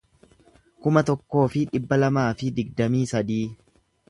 kuma 0.85 1.03
tokkoo 1.09 1.43
fi 1.57 1.63
dhibba 1.75 2.01
lamaa 2.05 2.27
fi 2.41 2.53
digdamii 2.57 3.05
sadii 3.15 3.43